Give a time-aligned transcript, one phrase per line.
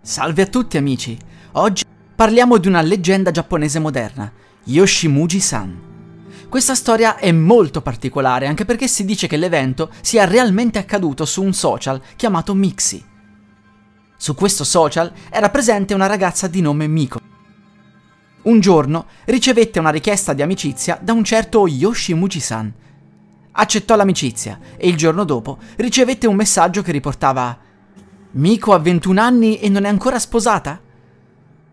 [0.00, 1.18] Salve a tutti amici!
[1.52, 1.84] Oggi
[2.14, 4.32] parliamo di una leggenda giapponese moderna,
[4.64, 5.86] Yoshimuji-san.
[6.48, 11.42] Questa storia è molto particolare anche perché si dice che l'evento sia realmente accaduto su
[11.42, 13.04] un social chiamato Mixi.
[14.16, 17.20] Su questo social era presente una ragazza di nome Miko.
[18.42, 22.72] Un giorno ricevette una richiesta di amicizia da un certo Yoshimuji-san.
[23.50, 27.66] Accettò l'amicizia e il giorno dopo ricevette un messaggio che riportava
[28.32, 30.80] Miko ha 21 anni e non è ancora sposata?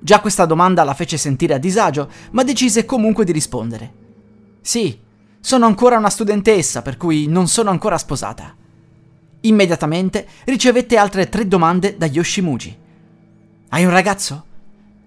[0.00, 3.92] Già questa domanda la fece sentire a disagio, ma decise comunque di rispondere.
[4.60, 4.98] Sì,
[5.40, 8.54] sono ancora una studentessa, per cui non sono ancora sposata.
[9.40, 12.76] Immediatamente ricevette altre tre domande da Yoshimuji.
[13.68, 14.44] Hai un ragazzo?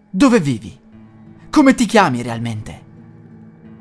[0.09, 0.77] Dove vivi?
[1.49, 2.81] Come ti chiami realmente?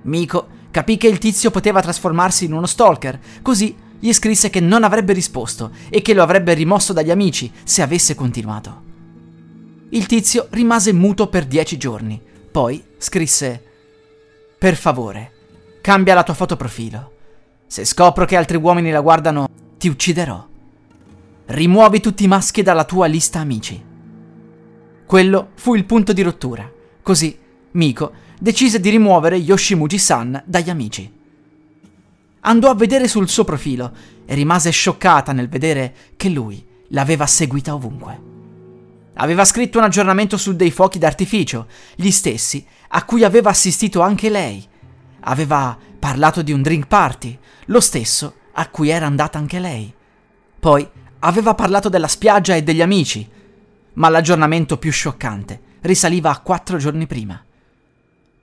[0.02, 4.82] Miko capì che il tizio poteva trasformarsi in uno stalker, così gli scrisse che non
[4.82, 8.88] avrebbe risposto e che lo avrebbe rimosso dagli amici se avesse continuato.
[9.90, 12.20] Il tizio rimase muto per dieci giorni,
[12.50, 13.62] poi scrisse
[14.58, 15.32] Per favore,
[15.80, 17.12] cambia la tua foto profilo.
[17.66, 19.48] Se scopro che altri uomini la guardano,
[19.78, 20.46] ti ucciderò.
[21.46, 23.82] Rimuovi tutti i maschi dalla tua lista amici.
[25.06, 26.70] Quello fu il punto di rottura.
[27.02, 27.36] Così
[27.72, 31.19] Miko decise di rimuovere Yoshimuji-san dagli amici.
[32.40, 33.92] Andò a vedere sul suo profilo
[34.24, 38.28] e rimase scioccata nel vedere che lui l'aveva seguita ovunque.
[39.14, 44.30] Aveva scritto un aggiornamento su dei fuochi d'artificio, gli stessi a cui aveva assistito anche
[44.30, 44.66] lei.
[45.20, 49.92] Aveva parlato di un drink party, lo stesso a cui era andata anche lei.
[50.58, 50.88] Poi
[51.20, 53.28] aveva parlato della spiaggia e degli amici,
[53.94, 57.42] ma l'aggiornamento più scioccante risaliva a quattro giorni prima.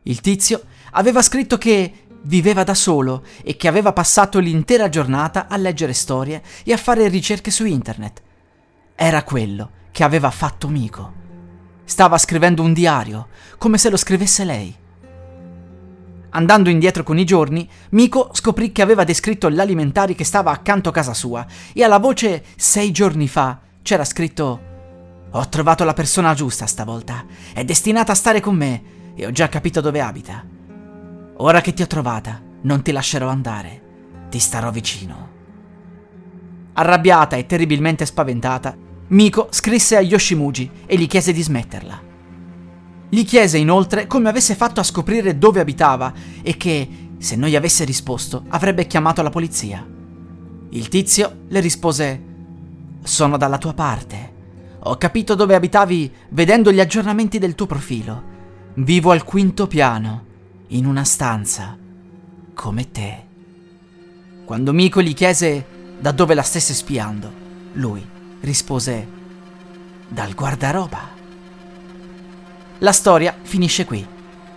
[0.04, 5.58] Il tizio aveva scritto che viveva da solo e che aveva passato l'intera giornata a
[5.58, 8.22] leggere storie e a fare ricerche su internet.
[8.96, 11.14] Era quello che aveva fatto Miko.
[11.84, 13.28] Stava scrivendo un diario,
[13.58, 14.76] come se lo scrivesse lei.
[16.32, 20.92] Andando indietro con i giorni, Miko scoprì che aveva descritto l'alimentari che stava accanto a
[20.92, 24.62] casa sua e alla voce sei giorni fa c'era scritto
[25.32, 28.84] Ho trovato la persona giusta stavolta, è destinata a stare con me
[29.16, 30.57] e ho già capito dove abita.
[31.40, 33.82] Ora che ti ho trovata, non ti lascerò andare.
[34.30, 35.36] Ti starò vicino.
[36.74, 38.76] Arrabbiata e terribilmente spaventata,
[39.10, 42.02] Miko scrisse a Yoshimuji e gli chiese di smetterla.
[43.10, 46.12] Gli chiese inoltre come avesse fatto a scoprire dove abitava
[46.42, 46.90] e che,
[47.20, 49.86] se non gli avesse risposto, avrebbe chiamato la polizia.
[50.70, 52.24] Il tizio le rispose:
[53.04, 54.34] Sono dalla tua parte.
[54.80, 58.24] Ho capito dove abitavi vedendo gli aggiornamenti del tuo profilo.
[58.74, 60.26] Vivo al quinto piano
[60.70, 61.78] in una stanza,
[62.54, 63.24] come te.
[64.44, 65.66] Quando Miko gli chiese
[66.00, 67.32] da dove la stesse spiando,
[67.74, 68.06] lui
[68.42, 69.08] rispose
[70.08, 71.16] dal guardaroba.
[72.80, 74.06] La storia finisce qui.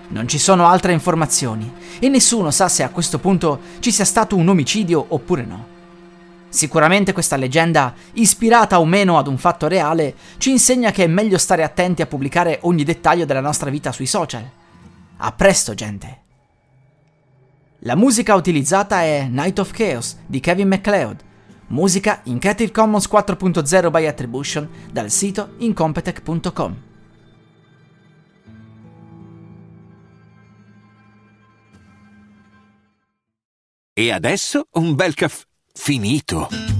[0.08, 4.36] Non ci sono altre informazioni e nessuno sa se a questo punto ci sia stato
[4.36, 5.66] un omicidio oppure no.
[6.48, 11.38] Sicuramente questa leggenda, ispirata o meno ad un fatto reale, ci insegna che è meglio
[11.38, 14.58] stare attenti a pubblicare ogni dettaglio della nostra vita sui social.
[15.22, 16.18] A presto, gente!
[17.80, 21.22] La musica utilizzata è Night of Chaos di Kevin MacLeod,
[21.68, 26.82] musica in Creative Commons 4.0 by Attribution dal sito incompetech.com.
[33.92, 35.44] E adesso un bel caffè
[35.74, 36.79] finito.